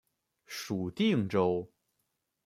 [0.47, 1.69] 属定州。